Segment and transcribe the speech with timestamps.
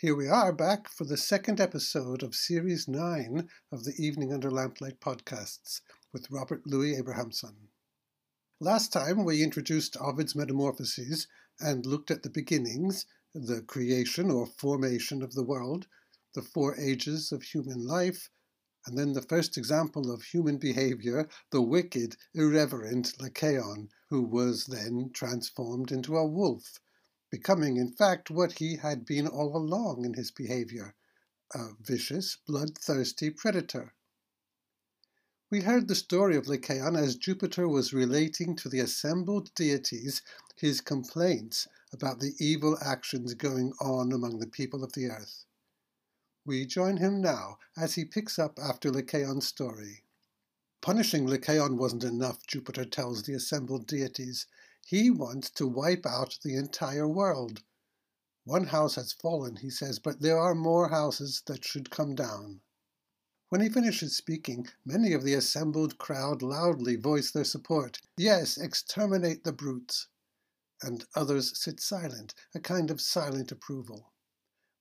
[0.00, 4.50] Here we are back for the second episode of Series 9 of the Evening Under
[4.50, 7.68] Lamplight podcasts with Robert Louis Abrahamson.
[8.60, 11.26] Last time we introduced Ovid's Metamorphoses
[11.60, 15.86] and looked at the beginnings, the creation or formation of the world,
[16.34, 18.30] the four ages of human life,
[18.86, 25.10] and then the first example of human behavior, the wicked, irreverent Lycaon, who was then
[25.12, 26.80] transformed into a wolf,
[27.30, 30.94] becoming in fact what he had been all along in his behavior,
[31.54, 33.94] a vicious, bloodthirsty predator.
[35.50, 40.22] We heard the story of Lycaon as Jupiter was relating to the assembled deities
[40.56, 45.44] his complaints about the evil actions going on among the people of the earth.
[46.44, 50.04] We join him now as he picks up after Lycaon's story.
[50.80, 54.46] Punishing Lycaon wasn't enough, Jupiter tells the assembled deities.
[54.86, 57.62] He wants to wipe out the entire world.
[58.44, 62.62] One house has fallen, he says, but there are more houses that should come down.
[63.50, 68.00] When he finishes speaking, many of the assembled crowd loudly voice their support.
[68.16, 70.06] Yes, exterminate the brutes.
[70.82, 74.12] And others sit silent, a kind of silent approval.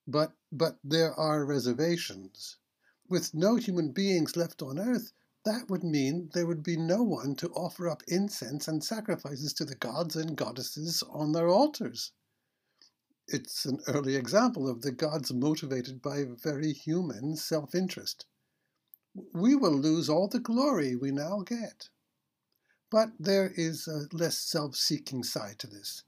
[0.07, 2.57] But, but there are reservations.
[3.07, 5.11] With no human beings left on earth,
[5.45, 9.65] that would mean there would be no one to offer up incense and sacrifices to
[9.65, 12.11] the gods and goddesses on their altars.
[13.27, 18.25] It's an early example of the gods motivated by very human self interest
[19.33, 21.89] we will lose all the glory we now get.
[22.91, 26.03] But there is a less self seeking side to this.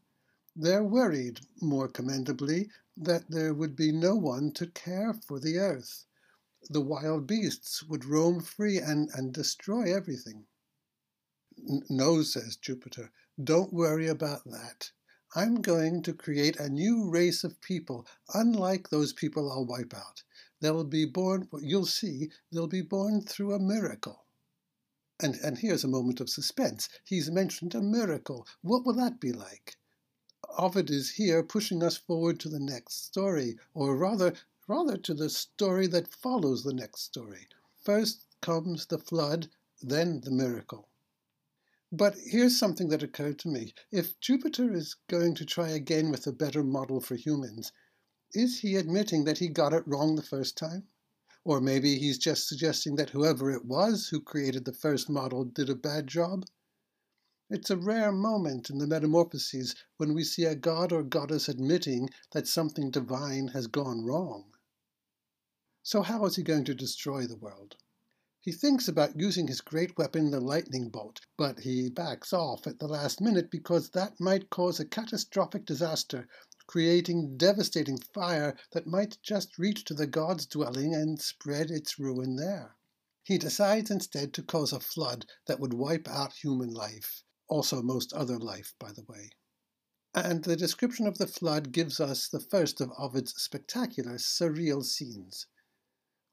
[0.56, 6.06] They're worried, more commendably, that there would be no one to care for the earth.
[6.70, 10.46] The wild beasts would roam free and, and destroy everything.
[11.90, 13.12] No, says Jupiter,
[13.44, 14.92] don't worry about that.
[15.34, 20.24] I'm going to create a new race of people, unlike those people I'll wipe out.
[20.60, 24.26] They'll be born, you'll see, they'll be born through a miracle.
[25.20, 26.90] And, and here's a moment of suspense.
[27.04, 28.46] He's mentioned a miracle.
[28.62, 29.78] What will that be like?
[30.58, 34.34] Ovid is here pushing us forward to the next story, or rather,
[34.68, 37.48] rather to the story that follows the next story.
[37.84, 39.50] First comes the flood,
[39.82, 40.88] then the miracle.
[41.92, 43.74] But here's something that occurred to me.
[43.92, 47.72] If Jupiter is going to try again with a better model for humans,
[48.34, 50.88] is he admitting that he got it wrong the first time?
[51.44, 55.70] Or maybe he's just suggesting that whoever it was who created the first model did
[55.70, 56.46] a bad job?
[57.54, 62.10] It's a rare moment in the Metamorphoses when we see a god or goddess admitting
[62.32, 64.54] that something divine has gone wrong.
[65.84, 67.76] So, how is he going to destroy the world?
[68.40, 72.80] He thinks about using his great weapon, the lightning bolt, but he backs off at
[72.80, 76.30] the last minute because that might cause a catastrophic disaster
[76.68, 82.38] creating devastating fire that might just reach to the god's dwelling and spread its ruin
[82.38, 82.78] there.
[83.24, 88.14] He decides instead to cause a flood that would wipe out human life, also most
[88.14, 89.30] other life, by the way.
[90.16, 95.48] And the description of the flood gives us the first of Ovid's spectacular, surreal scenes.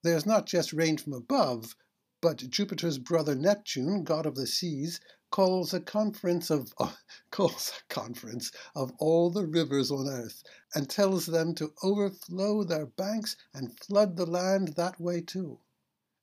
[0.05, 1.75] There's not just rain from above,
[2.21, 5.01] but Jupiter's brother Neptune, god of the seas,
[5.33, 6.95] calls a conference of uh,
[7.33, 12.87] calls a conference of all the rivers on earth and tells them to overflow their
[12.87, 15.59] banks and flood the land that way too.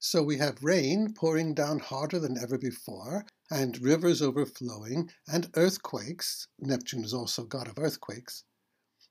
[0.08, 6.48] So we have rain pouring down harder than ever before, and rivers overflowing, and earthquakes.
[6.60, 8.44] Neptune is also god of earthquakes.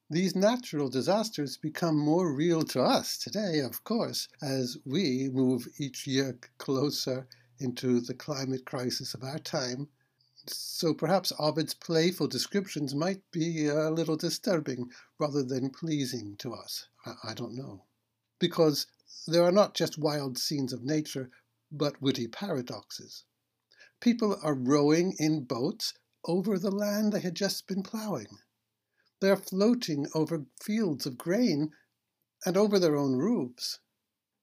[0.09, 6.06] These natural disasters become more real to us today, of course, as we move each
[6.06, 7.26] year closer
[7.59, 9.88] into the climate crisis of our time.
[10.47, 16.87] So perhaps Ovid's playful descriptions might be a little disturbing rather than pleasing to us.
[17.05, 17.82] I, I don't know.
[18.38, 18.86] Because
[19.26, 21.30] there are not just wild scenes of nature,
[21.70, 23.24] but witty paradoxes.
[24.00, 28.38] People are rowing in boats over the land they had just been ploughing.
[29.20, 31.72] They're floating over fields of grain
[32.44, 33.78] and over their own roofs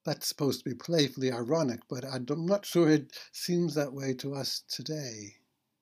[0.03, 4.33] that's supposed to be playfully ironic, but I'm not sure it seems that way to
[4.33, 5.35] us today.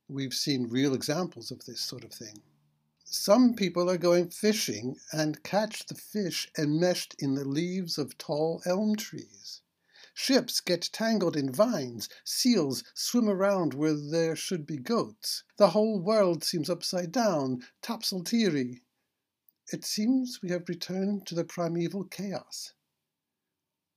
[0.09, 2.41] We've seen real examples of this sort of thing.
[3.11, 8.61] Some people are going fishing and catch the fish enmeshed in the leaves of tall
[8.67, 9.61] elm trees.
[10.13, 12.07] Ships get tangled in vines.
[12.23, 15.43] Seals swim around where there should be goats.
[15.57, 18.83] The whole world seems upside down, topsy-turvy.
[19.73, 22.73] It seems we have returned to the primeval chaos.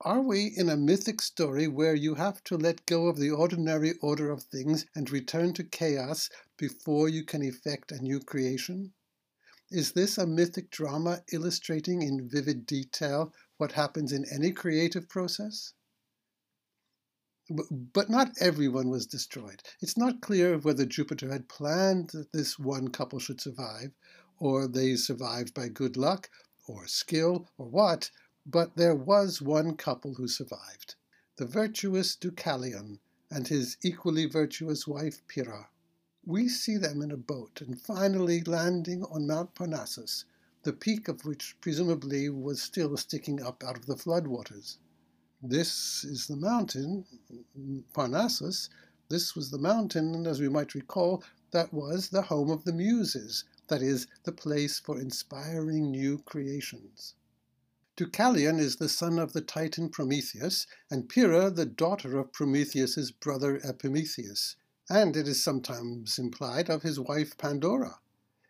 [0.00, 3.92] Are we in a mythic story where you have to let go of the ordinary
[4.00, 8.94] order of things and return to chaos before you can effect a new creation?
[9.74, 15.72] Is this a mythic drama illustrating in vivid detail what happens in any creative process?
[17.48, 19.62] But not everyone was destroyed.
[19.80, 23.94] It's not clear whether Jupiter had planned that this one couple should survive,
[24.38, 26.28] or they survived by good luck,
[26.68, 28.10] or skill, or what,
[28.44, 30.96] but there was one couple who survived
[31.36, 32.98] the virtuous Deucalion
[33.30, 35.70] and his equally virtuous wife Pyrrha.
[36.24, 40.24] We see them in a boat and finally landing on Mount Parnassus,
[40.62, 44.78] the peak of which presumably was still sticking up out of the floodwaters.
[45.42, 47.04] This is the mountain,
[47.92, 48.68] Parnassus.
[49.08, 52.72] This was the mountain, and as we might recall, that was the home of the
[52.72, 57.16] Muses, that is, the place for inspiring new creations.
[57.96, 63.60] Deucalion is the son of the Titan Prometheus, and Pyrrha the daughter of Prometheus's brother
[63.64, 64.54] Epimetheus,
[64.90, 68.00] and it is sometimes implied of his wife Pandora.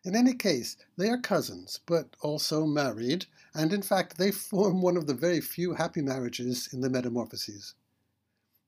[0.05, 4.97] In any case, they are cousins, but also married, and in fact they form one
[4.97, 7.75] of the very few happy marriages in the Metamorphoses.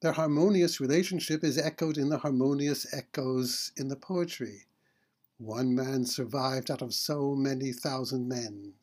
[0.00, 4.66] Their harmonious relationship is echoed in the harmonious echoes in the poetry.
[5.38, 8.74] One man survived out of so many thousand men,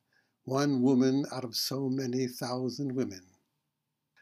[0.43, 3.30] one woman out of so many thousand women.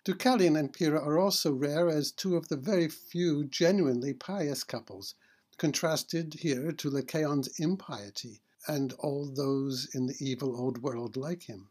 [0.06, 5.16] Deucalion and Pyrrha are also rare as two of the very few genuinely pious couples,
[5.57, 11.69] contrasted here to Lycaon's impiety and all those in the evil old world like him.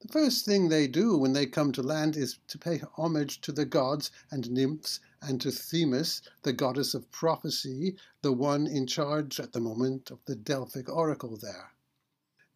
[0.00, 3.52] The first thing they do when they come to land is to pay homage to
[3.52, 9.38] the gods and nymphs and to Themis, the goddess of prophecy, the one in charge
[9.38, 11.75] at the moment of the Delphic oracle there.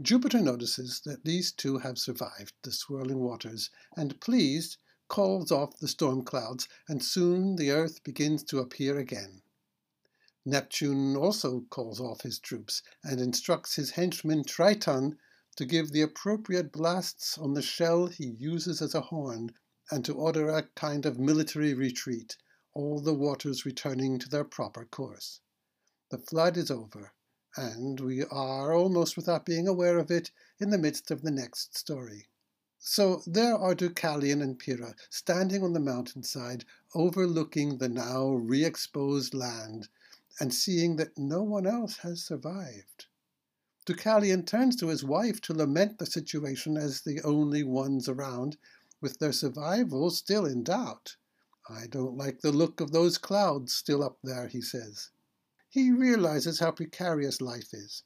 [0.03, 5.89] Jupiter notices that these two have survived the swirling waters, and pleased, calls off the
[5.89, 9.43] storm clouds, and soon the earth begins to appear again.
[10.47, 15.19] Neptune also calls off his troops and instructs his henchman Triton
[15.57, 19.53] to give the appropriate blasts on the shell he uses as a horn
[19.91, 22.39] and to order a kind of military retreat,
[22.73, 25.41] all the waters returning to their proper course.
[26.09, 27.13] The flood is over,
[27.57, 31.77] and we are, almost without being aware of it, in the midst of the next
[31.77, 32.29] story.
[32.79, 36.65] So there are Deucalion and Pyrrha standing on the mountainside,
[36.95, 39.89] overlooking the now re exposed land,
[40.39, 43.07] and seeing that no one else has survived.
[43.85, 48.57] Deucalion turns to his wife to lament the situation as the only ones around,
[49.01, 51.17] with their survival still in doubt.
[51.69, 55.11] I don't like the look of those clouds still up there, he says.
[55.73, 58.03] He realizes how precarious life is.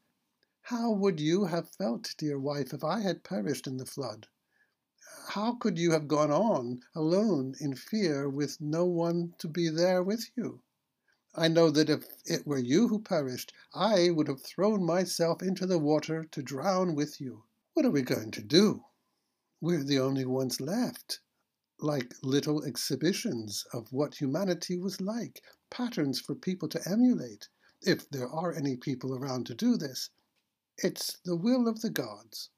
[0.60, 4.28] How would you have felt, dear wife, if I had perished in the flood?
[5.28, 10.02] How could you have gone on alone in fear with no one to be there
[10.02, 10.62] with you?
[11.34, 15.66] I know that if it were you who perished, I would have thrown myself into
[15.66, 17.44] the water to drown with you.
[17.72, 18.84] What are we going to do?
[19.62, 21.20] We're the only ones left,
[21.80, 27.48] like little exhibitions of what humanity was like, patterns for people to emulate
[27.86, 30.10] if there are any people around to do this.
[30.78, 32.50] It's the will of the gods.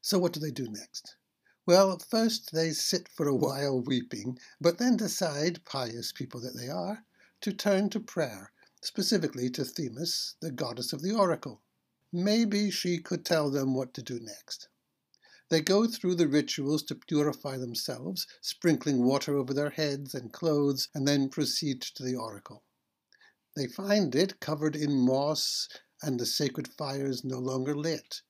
[0.00, 1.16] So what do they do next?
[1.64, 6.68] Well, first they sit for a while weeping, but then decide, pious people that they
[6.68, 7.04] are,
[7.42, 8.52] to turn to prayer,
[8.82, 11.62] specifically to Themis, the goddess of the oracle.
[12.12, 14.68] Maybe she could tell them what to do next.
[15.48, 20.88] They go through the rituals to purify themselves, sprinkling water over their heads and clothes,
[20.94, 22.64] and then proceed to the oracle.
[23.54, 25.68] They find it covered in moss
[26.00, 28.22] and the sacred fires no longer lit.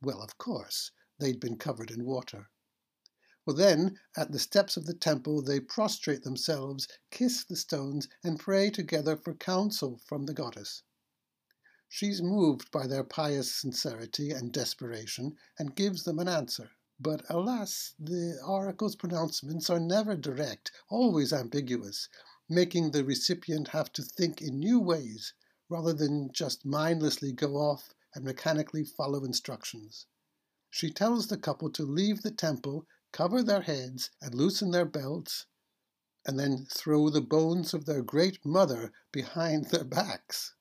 [0.00, 2.50] Well, of course, they'd been covered in water.
[3.44, 8.38] Well, then, at the steps of the temple, they prostrate themselves, kiss the stones, and
[8.38, 10.82] pray together for counsel from the goddess.
[11.88, 16.70] She's moved by their pious sincerity and desperation, and gives them an answer.
[16.98, 22.08] But alas, the oracle's pronouncements are never direct, always ambiguous,
[22.48, 25.32] making the recipient have to think in new ways
[25.68, 30.06] rather than just mindlessly go off and mechanically follow instructions.
[30.70, 35.46] She tells the couple to leave the temple, cover their heads, and loosen their belts,
[36.26, 40.54] and then throw the bones of their great mother behind their backs.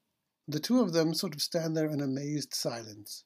[0.48, 3.24] The two of them sort of stand there in amazed silence.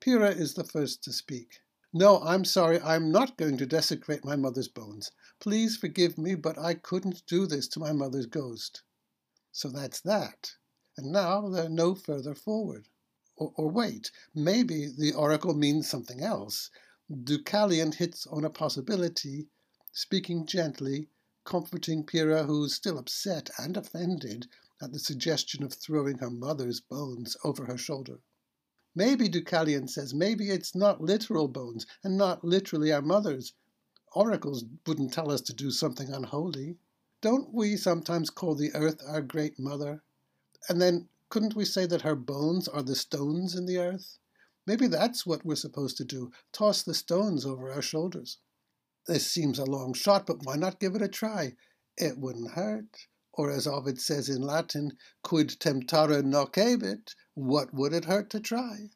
[0.00, 1.60] Pyrrha is the first to speak.
[1.92, 5.10] No, I'm sorry, I'm not going to desecrate my mother's bones.
[5.40, 8.82] Please forgive me, but I couldn't do this to my mother's ghost.
[9.50, 10.54] So that's that.
[10.96, 12.86] And now they're no further forward.
[13.36, 16.70] Or, or wait, maybe the oracle means something else.
[17.10, 19.48] Deucalion hits on a possibility,
[19.90, 21.08] speaking gently,
[21.44, 24.46] comforting Pyrrha, who's still upset and offended
[24.80, 28.20] at the suggestion of throwing her mother's bones over her shoulder.
[28.94, 33.52] Maybe Deucalion says, maybe it's not literal bones and not literally our mothers.
[34.12, 36.76] Oracles wouldn't tell us to do something unholy.
[37.20, 40.02] Don't we sometimes call the earth our great mother?
[40.68, 44.18] And then couldn't we say that her bones are the stones in the earth?
[44.66, 48.38] Maybe that's what we're supposed to do toss the stones over our shoulders.
[49.06, 51.56] This seems a long shot, but why not give it a try?
[51.96, 53.06] It wouldn't hurt.
[53.32, 58.90] Or as Ovid says in Latin, quid temptare nocebit, what would it hurt to try?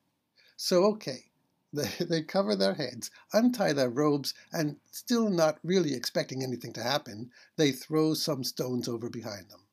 [0.57, 1.31] So, okay,
[1.73, 6.83] they, they cover their heads, untie their robes, and still not really expecting anything to
[6.83, 9.67] happen, they throw some stones over behind them.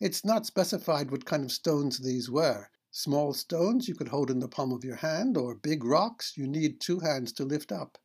[0.00, 2.68] It's not specified what kind of stones these were.
[2.90, 6.46] Small stones you could hold in the palm of your hand, or big rocks you
[6.46, 7.98] need two hands to lift up.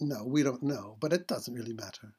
[0.00, 2.14] No, we don't know, but it doesn't really matter.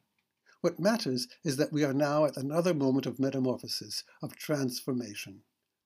[0.66, 5.44] What matters is that we are now at another moment of metamorphosis, of transformation.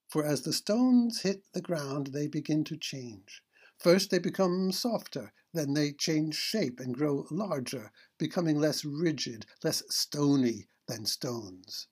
[0.08, 3.42] For as the stones hit the ground, they begin to change.
[3.76, 9.82] First, they become softer, then they change shape and grow larger, becoming less rigid, less
[9.90, 11.86] stony than stones.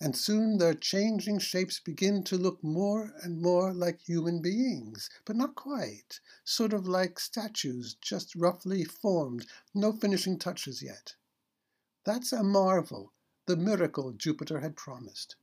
[0.00, 5.36] And soon their changing shapes begin to look more and more like human beings, but
[5.36, 11.16] not quite, sort of like statues, just roughly formed, no finishing touches yet.
[12.12, 13.12] That's a marvel,
[13.46, 15.36] the miracle Jupiter had promised.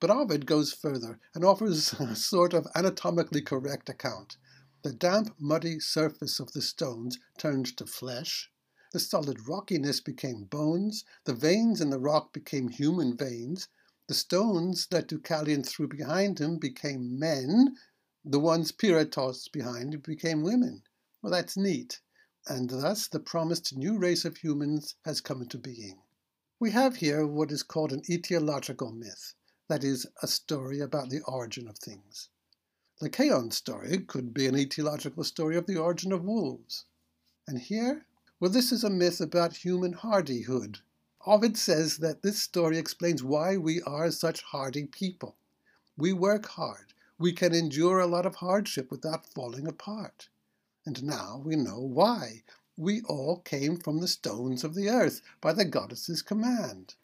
[0.00, 4.36] But Ovid goes further and offers a sort of anatomically correct account.
[4.82, 8.50] The damp, muddy surface of the stones turned to flesh,
[8.90, 13.68] the solid rockiness became bones, the veins in the rock became human veins,
[14.08, 17.76] the stones that Deucalion threw behind him became men,
[18.24, 20.82] the ones Pyrrha tossed behind became women.
[21.22, 22.00] Well, that's neat.
[22.46, 26.02] And thus the promised new race of humans has come into being.
[26.60, 29.34] We have here what is called an etiological myth,
[29.68, 32.28] that is, a story about the origin of things.
[33.00, 36.84] Lycaon story could be an etiological story of the origin of wolves.
[37.46, 38.06] And here?
[38.40, 40.80] Well, this is a myth about human hardihood.
[41.26, 45.36] Ovid says that this story explains why we are such hardy people.
[45.96, 46.92] We work hard.
[47.18, 50.28] We can endure a lot of hardship without falling apart.
[50.86, 52.42] And now we know why.
[52.76, 56.94] We all came from the stones of the earth by the goddess's command.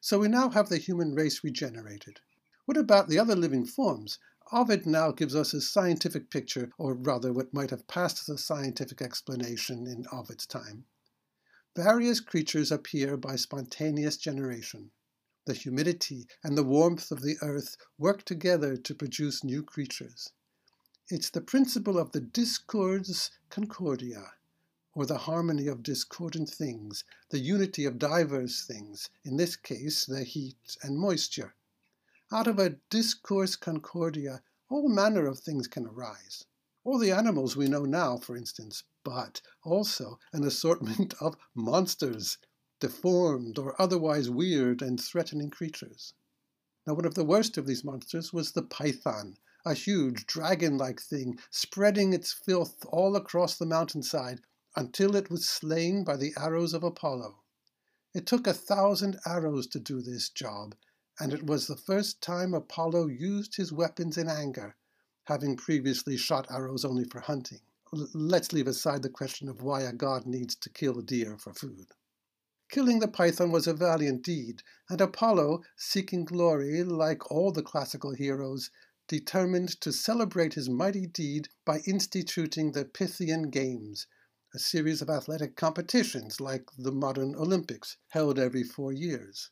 [0.00, 2.20] So we now have the human race regenerated.
[2.64, 4.18] What about the other living forms?
[4.50, 8.38] Ovid now gives us a scientific picture, or rather what might have passed as a
[8.38, 10.84] scientific explanation in Ovid's time.
[11.76, 14.90] Various creatures appear by spontaneous generation.
[15.46, 20.32] The humidity and the warmth of the earth work together to produce new creatures.
[21.08, 24.34] It's the principle of the discors concordia,
[24.94, 30.22] or the harmony of discordant things, the unity of diverse things, in this case the
[30.22, 31.56] heat and moisture.
[32.30, 36.44] Out of a discors concordia, all manner of things can arise.
[36.84, 42.38] All the animals we know now, for instance, but also an assortment of monsters,
[42.78, 46.14] deformed or otherwise weird and threatening creatures.
[46.86, 51.00] Now, one of the worst of these monsters was the python, a huge dragon like
[51.00, 54.40] thing spreading its filth all across the mountainside
[54.74, 57.42] until it was slain by the arrows of Apollo.
[58.14, 60.74] It took a thousand arrows to do this job,
[61.20, 64.76] and it was the first time Apollo used his weapons in anger,
[65.24, 67.60] having previously shot arrows only for hunting.
[67.94, 71.38] L- let's leave aside the question of why a god needs to kill a deer
[71.38, 71.86] for food.
[72.70, 78.14] Killing the python was a valiant deed, and Apollo, seeking glory like all the classical
[78.14, 78.70] heroes,
[79.12, 84.06] determined to celebrate his mighty deed by instituting the Pythian Games,
[84.54, 89.50] a series of athletic competitions like the modern Olympics, held every four years.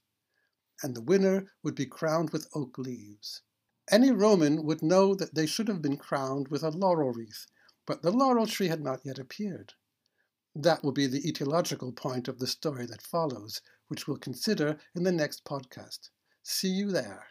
[0.83, 3.43] And the winner would be crowned with oak leaves.
[3.91, 7.47] Any Roman would know that they should have been crowned with a laurel wreath,
[7.85, 9.75] but the laurel tree had not yet appeared.
[10.55, 15.03] That will be the etiological point of the story that follows, which we'll consider in
[15.03, 16.09] the next podcast.
[16.43, 17.27] See you there.